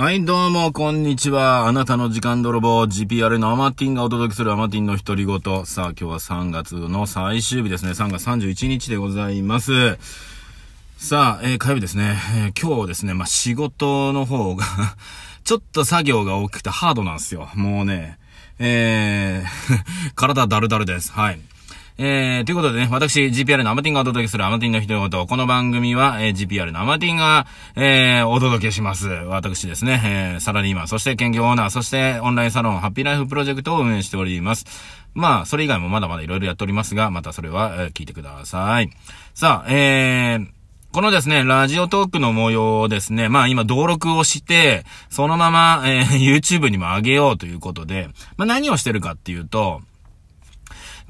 [0.00, 1.66] はい、どうも、こんにちは。
[1.66, 5.40] あなたの時間泥棒、GPR のアマティンがお届けするアマティンの独り言。
[5.66, 7.90] さあ、今日は3月の最終日ですね。
[7.90, 9.98] 3月31日でございます。
[10.98, 12.16] さあ、えー、火曜日ですね。
[12.36, 14.64] えー今日ですね、まあ、仕事の方が、
[15.42, 17.48] ちょっと作業が大きくてハードなんですよ。
[17.56, 18.20] もうね、
[18.60, 21.10] えー、 体だるだるです。
[21.10, 21.40] はい。
[22.00, 25.26] えー、ということでね、私、GPR のアマティンがお届けするアマティンの独り言。
[25.26, 29.08] この番組は、えー GPR のアマティンが、えー、お届けします。
[29.08, 34.64] 私ですね、えー、サラリーマン、そして兼業オーナー、そしてオンラインサロン、ハッピーライフプロジェクトを運営しております。
[35.14, 38.90] まあ、それ以外もまだまだいろいろやっておりますが、またそれは、えー聞いてください。
[39.34, 40.46] さあ、えー、
[40.92, 49.80] このですね、ラジオトークの模様をですね、まあ今登録をして、そのまま、えー YouTube にも上げようということで、まあ何をしてるかっていうと、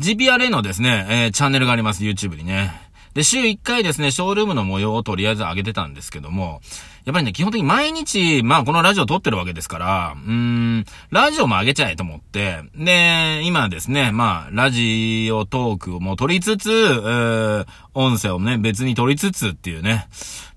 [0.00, 2.72] GPRA のですね、えーチャンネルがあります、YouTube にね。
[3.14, 6.60] で、週1回ですね、ショールームの模様をとりあえず上げてたんですけども、
[7.04, 17.66] やっぱりね、基本的に毎日、まあこのラジオ撮ってるわけですから、うーん、ラジオも上げちゃえと思って、で、今ですね、まあ、ラジオトークをもう撮りつつ、えー
[17.98, 20.06] 音声をね、別に撮りつつっていうね、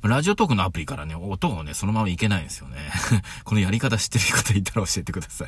[0.04, 2.78] ラジオトークのアプリからね、音をね、そのままいけないんですよね。
[3.46, 5.48] このやり方知ってる方いたら教えてください。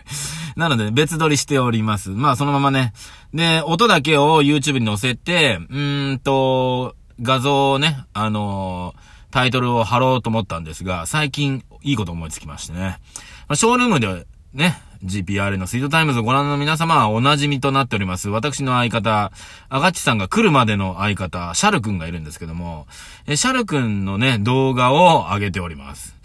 [0.56, 2.10] なので、別撮りしております。
[2.10, 2.94] まあ、そのままね。
[3.32, 12.80] で、音だけを YouTube に載せて、うーんと、画像をね、あのータイトルを貼ろうと思ったんですが、最近、いいこと思いつきましてね。
[12.80, 18.30] まあ、ショールームで、ね、GPR のスイートタイムズをご覧の皆様はお馴染みとなっております。
[18.30, 19.32] 私の相方、
[19.70, 22.86] アガッチさんが来るまでの相方、シャルくんがいるんですけども、
[23.26, 26.16] えシャルくんのね、動画を上げております。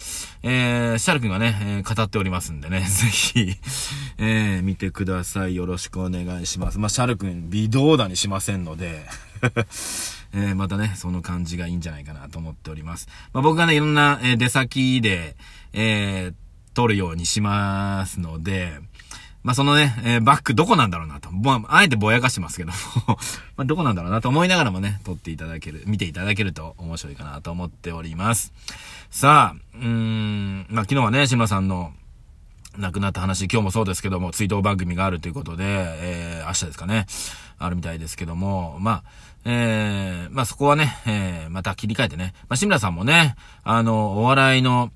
[0.43, 3.57] えー、シャルくんがね、えー語っておりますんでね、 ぜひ、
[4.19, 5.57] えー、見てください。
[5.57, 6.79] よろしくお願いします。
[6.79, 9.07] まあ、シャルくん、微動だにしませんので、
[10.33, 13.09] えーまたね、その感じがいいんじゃないかなと思っております。
[13.33, 15.37] まあ、僕がね、いろんな、えー出先で、
[15.73, 16.35] えー
[16.75, 18.79] 撮るようにしますので、
[19.43, 21.33] まあ、そのね、えバックどこなんだろうなと。
[21.33, 23.19] まあ、あえてぼやかしてますけども、
[23.57, 28.53] ま、どこなんだろうなと思いながらもね、撮っていただける、見ていただけると面白いかなと思っております。
[29.11, 31.93] さあ、うーん、まあ、昨日はね、志村さんの、
[32.77, 37.07] 亡くなった話、今日もそうですけども、追悼番組があるということで、えー、明日ですかね、
[37.59, 39.03] あるみたいですけども、まあ、
[39.51, 44.91] えー、まあそこはね、えー、また切り替えてね、まあ志村さんもね、あの、お笑いの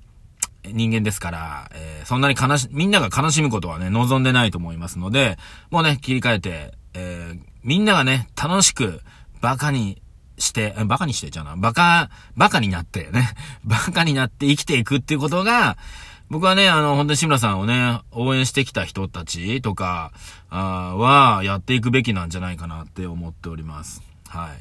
[0.63, 5.39] 人間ですから、えー、そんなに悲し、みんなが悲しむことはね、望んでないと思いますので、
[5.71, 9.01] もうね、切り替えて、えー、みんながね、楽しく、
[9.41, 10.01] バカに
[10.37, 13.33] して、えバカにしてじゃあな、バカ、バカになってね、
[13.65, 15.77] バカになって生きていくっていうことが、
[16.29, 20.11] 僕はね、あの、本当に志村さんをね、応援してきた人たちとか、
[20.49, 24.12] あは、やっていくべきなんじゃないかなって思っております。
[24.33, 24.57] はい。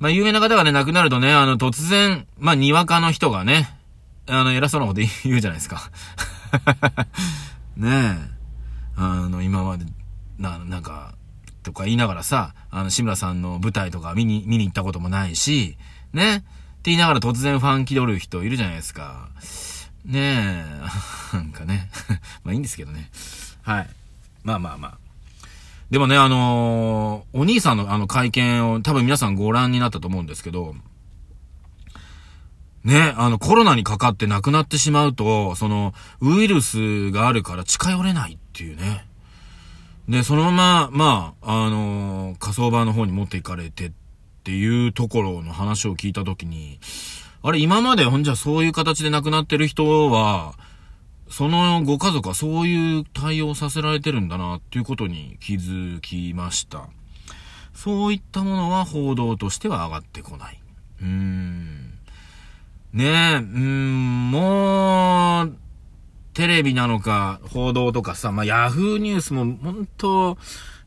[0.00, 3.68] まあ、有名な方がね、亡くなるとね、あの、突然、まあ、にわかの人がね、
[4.26, 5.90] あの、偉そうなこと言うじゃないですか。
[7.76, 8.40] ねえ。
[8.96, 9.84] あの、今まで、
[10.38, 11.14] な、なんか、
[11.62, 15.76] とか言いながらさ、あの、志村さんの舞台とか見に、見に行ったこともないし、
[16.12, 16.38] ね。
[16.38, 16.40] っ
[16.82, 19.28] て言いながら突然ファン気取る人いるじゃないですか。
[20.04, 20.64] ね
[21.32, 21.34] え。
[21.36, 21.90] なんかね。
[22.42, 23.10] まあいいんですけどね。
[23.62, 23.90] はい。
[24.42, 25.09] まあまあまあ。
[25.90, 30.74] でもね、あのーお兄さんのあの会見を多分皆さんご覧になったと思うんですけど、
[32.84, 39.04] ね、あのコロナにかかって亡くなってしまうと、そのウイルスがあるから近寄れないっていうね。
[40.08, 43.92] で、そのまま、まあ、あのー火葬場の方に持っていかれてっ
[44.44, 46.78] ていうところの話を聞いたときに、
[47.42, 50.54] あれ今までほんじゃそういう形で亡くなってる人は、
[51.30, 56.88] そのご家族はそういう対応させられてるんだなっていうことに気づきました。
[57.72, 60.60] そういったものは報道としては上がってこない。
[61.00, 61.90] うーん。
[62.92, 65.56] ねえ、うーん、もう、
[66.34, 70.36] テレビなのか、報道とかさ、まあ、ヤフーニュースも本当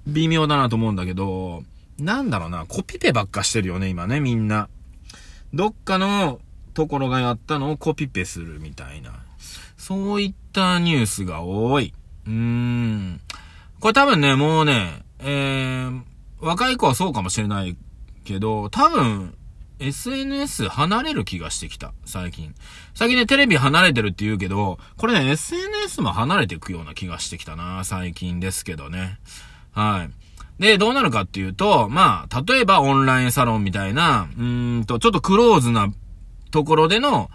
[0.05, 1.63] 微妙だなと思うんだけど、
[1.97, 4.67] なんだろうな、コピペばっかしてるよね、今ね、みんな。
[5.53, 6.41] どっかの
[6.73, 9.11] ところがやったのをコピペするみたいな。
[9.83, 11.93] そういったニュースが多い。
[12.25, 13.19] うーん。
[13.81, 16.01] これ多分ね、もうね、えー、
[16.39, 17.75] 若い子はそうかもしれない
[18.23, 19.35] けど、多分、
[19.79, 22.55] SNS 離れる気がしてきた、最近。
[22.93, 29.19] 最近ね、テレビ離れてるって言うけど、これね、SNS も離れていくような気がしてきたな、最近ですけどね。
[29.73, 30.61] はい。
[30.61, 35.91] で、どうなるかっていうと、まあ、例えばオンラインサロンみたいな、うーんと、ちょっとクローズな
[36.51, 37.29] ところでの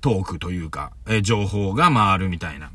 [0.00, 2.70] トークというか、え、情報が回るみたいな。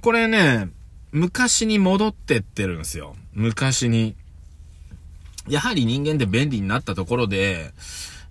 [0.00, 0.68] これね、
[1.12, 3.16] 昔に戻ってってるんですよ。
[3.32, 4.14] 昔に。
[5.48, 7.72] やはり人間って便利になったところで、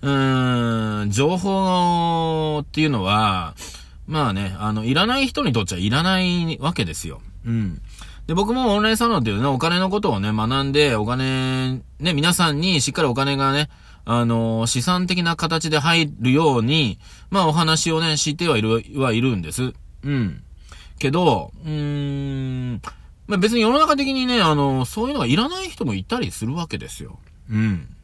[0.02, 3.56] うーん、情報っていうのは、
[4.08, 7.22] まあね、あの、いらない人にとっちゃいらないわけですよ。
[7.46, 7.82] うん。
[8.28, 13.70] で、僕もオンラインサロンっていうね、お金のことをね、学んで、お金、ね、皆さんにしっかりお金がね、
[14.06, 17.00] あの、資産的な形で入るように、
[17.30, 19.74] まあお話をね、知ってはいる、はいるんです。
[20.04, 20.44] うん。
[20.98, 21.72] けど、うー
[22.74, 22.82] ん、
[23.28, 27.20] まあ別に世の中的にね、あの、そういうのがいらない人もいたりするわけですよ。
[27.50, 27.96] うん。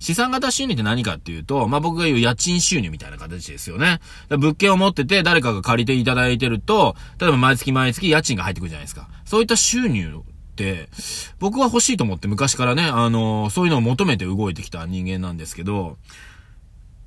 [0.00, 4.00] 資産型収入って何かっていうと、まあ、僕が言う家賃収入みたいな形ですよね。
[4.30, 9.08] 物件を持ってて誰かが借りていただいてると、例えば毎月毎月家賃が入ってくるじゃないですか。
[9.24, 10.20] そういった収入、
[11.38, 15.96] 僕は欲しいと思って昔からね、あの、そういうのを求めて動いてきた人間なんですけど、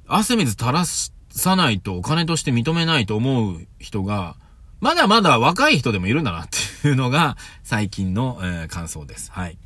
[0.07, 4.35] 汗水垂らさないとお金として認めないと思う人が、
[4.79, 6.47] まだまだ若い人でもいるんだなっ
[6.81, 9.31] ていうのが最近の、えー、感想です。
[9.31, 9.57] はい。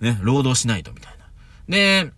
[0.00, 1.24] ね、労働しないとみたいな。
[1.68, 2.12] で、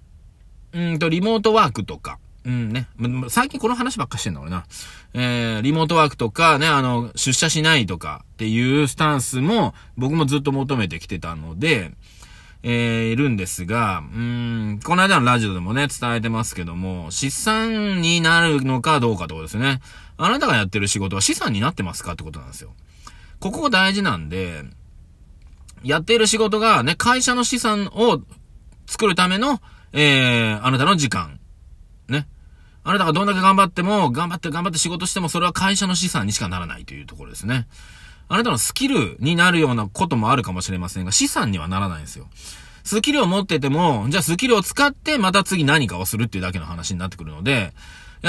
[0.72, 2.88] うんと、リモートワークとか、うんね。
[3.28, 4.64] 最近この話ばっかしてんだ俺な。
[5.12, 11.92] えー、リモートワークとかね、あの、出社しないとかっていうスタンスも僕もずっと求めてきてたので、
[12.62, 19.81] えー、いるんですが、うん、この間のラジオでもね、伝えてますけども、資産になるのかどうかってことですね。
[20.16, 22.72] あなたがやってる仕事は資産になってますかってことなんですよ。
[23.38, 24.64] ここ大事なんで、
[25.82, 28.20] やっている仕事がね、会社の資産を
[28.86, 29.60] 作るための
[29.93, 31.39] えー、あなたの時間。
[32.10, 32.26] ね。
[32.82, 37.66] あなたがどんだけ頑張っても、頑張って頑張って仕事しても、それは会社の資産にしかならないというところですね。
[38.28, 42.28] あなたのスキルになるようなこともあるかもしれませんが、資産にはならないんですよ。
[42.84, 47.72] スキルを持ってても、じゃあスキルを使ってまた次何かをするっていうだけの話になってくるので、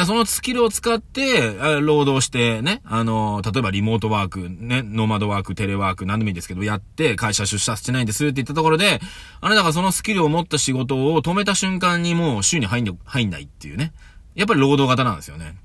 [0.05, 9.01] そのスキルを使って、労働してね、あの、例えばリモートワーク、ね、ノーマドワーク、テレワーク、何でもいいんですけど、やって、会社出社してないんですって言ったところで、
[9.41, 13.91] あなたがそのスキルを持った仕事を止めた瞬間にもう週に入ん入んないっていうね。
[14.35, 15.55] やっぱり労働型なんですよね。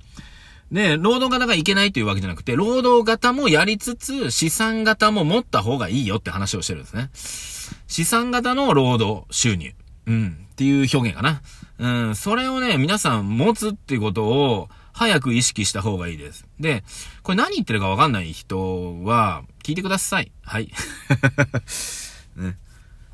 [0.73, 7.11] で、労働型がいけないというわけじゃなくて、労働型もやりつつ、資産型も持った方がいいよって話をしてるんですね。
[7.87, 9.73] 資産型の労働収入。
[10.07, 10.47] うん。
[10.53, 11.43] っていう表現かな。
[11.79, 16.47] うん、それをね、皆さん持つっていうことを、早く意識した方がいいです。
[16.59, 16.83] で、
[17.23, 20.33] これ何言ってるかわかんない人は、聞いてください。
[20.43, 20.73] はい。
[22.35, 22.57] ね、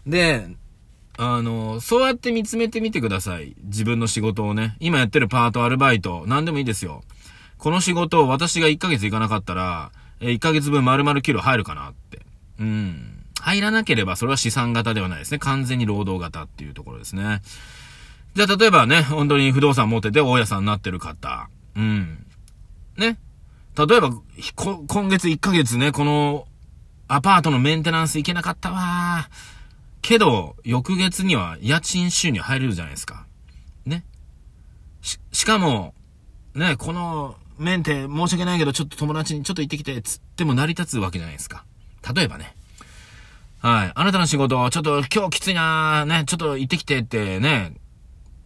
[0.06, 0.47] で、
[1.19, 3.56] あの、そうやって見つめてみてください。
[3.65, 4.77] 自分の仕事をね。
[4.79, 7.03] 今やってるパート、アルバイト、何でもいいですよ。
[7.59, 9.91] この仕事を私が1ヶ月行かなかったら、
[10.21, 12.21] 1ヶ月分丸々給料入るかなって。
[12.61, 13.22] うん。
[13.43, 15.39] 入らなければそれは資産型ではないですね。
[15.41, 17.43] 完全に労働型っていうところですね。
[18.35, 21.49] じゃあ例えばね、本当に不動産持ってて大家さんになってる方。
[21.77, 22.25] うん。
[22.97, 23.19] ね。
[23.77, 24.12] 例えば、
[24.87, 26.47] 今月1ヶ月ね、この
[27.09, 29.29] アパートのメンテナンス行けなかったわ
[30.03, 33.27] けど、翌月には家賃収入入れるじゃないですか。
[33.85, 34.05] ね。
[35.00, 35.95] し、しかも、
[36.55, 41.65] ね、このメンテ申し訳ないけど、ちょっと友達にちょっと行ってきて、つっても成り立つわけじゃないですか。
[42.15, 42.55] 例えばね。
[43.62, 43.93] はい。
[43.94, 47.75] あなたの仕事、ちょっと今日きついなね、ちょっと行ってきてってね、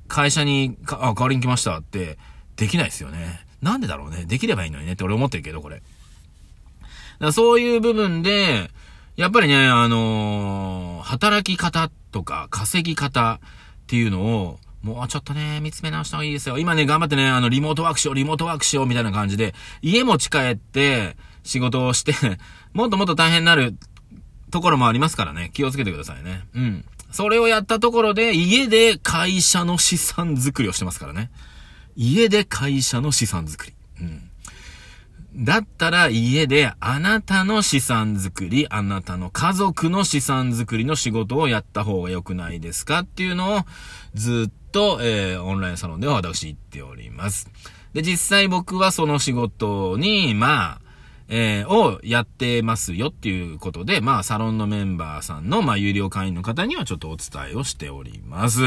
[0.08, 2.18] 会社に、あ、代わりに来ましたって、
[2.56, 3.40] できないですよね。
[3.62, 4.26] なんでだろうね。
[4.26, 5.82] できればいいのにねって俺思ってるけど、これ。
[7.18, 8.70] だそういう部分で、
[9.16, 16.58] やっぱりね、あのー、働き方とか稼ぎ方っていうのを、もうちょっとね、見つめ直した方がいいですよ。
[16.58, 22.12] 今ね、頑張ってね、あの、リモートワークしよう、リモートワークしよう、みたいな感じで、家持ち帰って、仕事をして
[22.75, 23.76] もっともっと大変になる
[24.56, 25.50] ところもありますからね。
[25.52, 26.46] 気をつけてくださいね。
[26.54, 26.84] うん。
[27.10, 31.30] それをやったところで、家で会社の資産作りをしてますからね。
[31.94, 33.75] 家で会社の資産作り。
[34.00, 34.30] うん。
[35.44, 43.60] だったら家であなたの資産作り、あなたの家族の資産作りの仕事をやった方が良くないですかっていうのを
[44.14, 47.50] ずっと、えー、オンラインサロンでは私言っております。
[47.92, 50.86] で、実際僕はその仕事に、まあ、
[51.28, 58.62] えー、をやってますよっていうことで、まあ、サロンのメンバーさんの、まあ、有料会員の方にはちょっとお伝えをしております。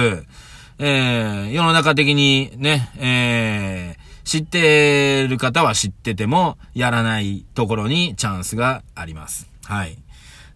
[0.82, 9.50] えー、世の中的にね、えー、知ってる方は知ってても、やらないところにチャンスがあります。
[9.66, 9.98] はい。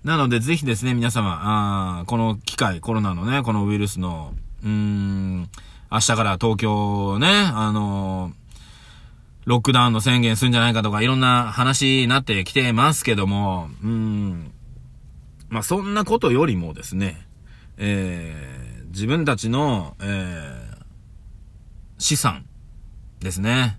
[0.03, 1.39] なので、ぜひですね、皆様、
[2.01, 4.33] あこの機会、コロナのね、このウイルスの、
[4.63, 5.49] うーん、
[5.91, 8.42] 明日から東京ね、あのー
[9.45, 14.51] ロックダウンの宣言するんじゃないかとか、いろんな話になってきてますけども、うん。
[15.49, 17.27] まあ、そんなことよりもですね、
[17.77, 20.83] えー、自分たちの、えー、
[21.97, 22.45] 資産
[23.19, 23.77] ですね。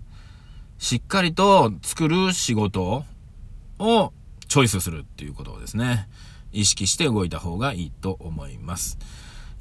[0.77, 3.03] しっかりと作る仕事
[3.79, 4.13] を
[4.47, 6.07] チョイスするっていうことをですね、
[6.51, 8.97] 意識して動いた方がいいと思います。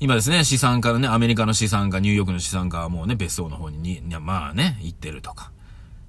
[0.00, 5.50] 今ですね、資産家のね、アメリカの資産家、ニューヨークの資産家はもうね、別荘の方にに、まあね、行ってるとか。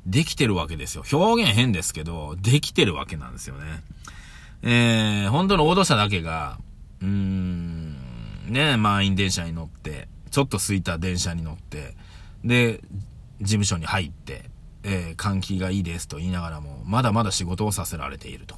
[0.05, 1.03] できてるわけですよ。
[1.11, 3.83] 表現変ですけど、できてるわけなんですよね。
[4.63, 6.57] えー、本当の王道者だけが、
[7.01, 7.95] うーん、
[8.47, 11.95] ね、満員電車に乗って、ちょっと空いた電車に乗って、
[12.43, 12.81] で、
[13.41, 14.49] 事務所に入って、
[14.83, 18.55] えー、換気がいいですと言いながらも、まだまだ仕事をさせられていると。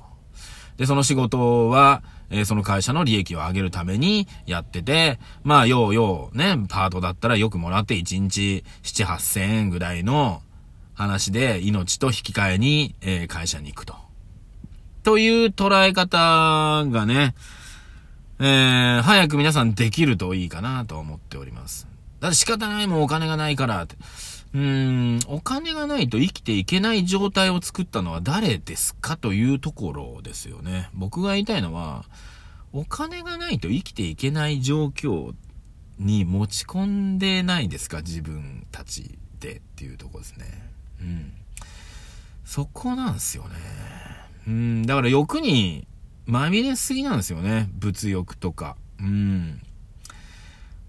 [0.75, 10.41] で、その仕事は、えー、その会社の利益を上げるためにやってて、まあ、ようようね、パートだったらよくもらって1日7、8千円ぐらいの
[10.97, 13.95] 話で命と引き換えに、えー、会社に行くと。
[15.03, 17.35] という捉え方がね、
[18.39, 21.87] えー、早く皆さんできるといいかなと思っております。
[22.19, 23.95] だって仕方ないもんお金がないからって。
[24.55, 30.89] うーん、お金がないと生きていけない状態を作ったのは誰ですかというところですよね。
[30.95, 32.05] 僕が言いたいのは、
[32.73, 35.35] お金がないと生きていけない状況
[35.99, 40.76] に持ち込んでないですか自分たちでっていうとこですね。
[41.01, 41.33] うん。
[42.45, 43.55] そこなんですよね。
[44.47, 45.85] うん、だから欲に
[46.25, 47.69] まみれすぎなんですよね。
[47.73, 48.75] 物欲とか。
[48.99, 49.61] うん。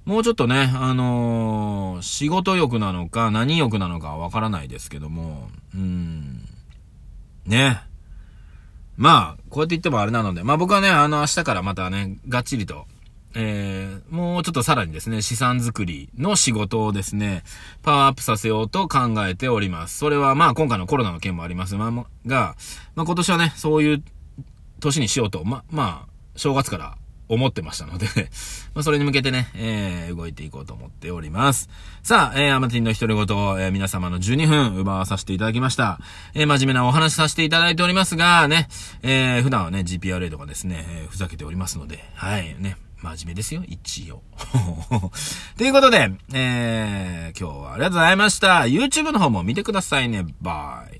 [0.04, 6.48] もうちょっとね、あのー、仕事欲なのか何欲なのかわからないですけども、うん。
[7.46, 7.82] ね。
[8.96, 12.86] まあ、こうやって言ってもあれなので、まあ僕はね、あの明日からまたね、がっちりと、
[13.34, 17.42] えー、もうちょっとさらにですね、資産作りの仕事をですね、
[17.82, 19.98] パワーアップさせようと考えております。
[19.98, 22.54] それはまあ今回のコロナの件もありますが、まあ、
[22.94, 24.02] ま今年はね、そういう
[24.80, 26.96] 年にしようと、ま、まあ、正月から
[27.28, 28.06] 思ってましたので
[28.74, 31.68] まあ、それに向けてね、えー、動いていこうと思っております。
[32.02, 36.00] さあ、えー、アマティンの独り言、えー、皆様の12分奪わさせていただきました。
[36.34, 38.68] えー、真面目なお話させていただいておりますが、ね、
[39.02, 44.22] えー、普段はね、GPRA とかですね、えー、ふざけておりますので、はい、ね、真面目ですよ、一応。
[45.56, 48.62] ということで、えー、今日はありがとうございました。
[48.62, 50.26] YouTube の方も見てくださいね。
[50.40, 50.96] バイ。